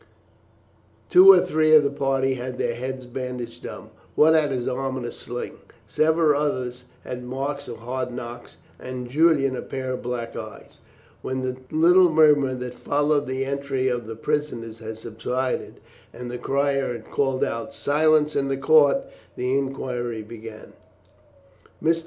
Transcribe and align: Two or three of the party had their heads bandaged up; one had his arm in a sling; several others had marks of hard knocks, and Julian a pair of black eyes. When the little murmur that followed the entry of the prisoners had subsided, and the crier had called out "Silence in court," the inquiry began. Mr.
Two 1.11 1.31
or 1.31 1.39
three 1.41 1.75
of 1.75 1.83
the 1.83 1.91
party 1.91 2.33
had 2.33 2.57
their 2.57 2.73
heads 2.73 3.05
bandaged 3.05 3.67
up; 3.67 3.95
one 4.15 4.33
had 4.33 4.49
his 4.49 4.67
arm 4.67 4.97
in 4.97 5.05
a 5.05 5.11
sling; 5.11 5.57
several 5.85 6.41
others 6.41 6.85
had 7.03 7.23
marks 7.23 7.67
of 7.67 7.77
hard 7.77 8.11
knocks, 8.11 8.57
and 8.79 9.11
Julian 9.11 9.55
a 9.55 9.61
pair 9.61 9.91
of 9.93 10.01
black 10.01 10.35
eyes. 10.35 10.79
When 11.21 11.43
the 11.43 11.55
little 11.69 12.09
murmur 12.11 12.55
that 12.55 12.73
followed 12.73 13.27
the 13.27 13.45
entry 13.45 13.89
of 13.89 14.07
the 14.07 14.15
prisoners 14.15 14.79
had 14.79 14.97
subsided, 14.97 15.79
and 16.11 16.31
the 16.31 16.39
crier 16.39 16.93
had 16.93 17.11
called 17.11 17.43
out 17.43 17.71
"Silence 17.71 18.35
in 18.35 18.59
court," 18.59 19.03
the 19.35 19.55
inquiry 19.55 20.23
began. 20.23 20.73
Mr. 21.79 21.99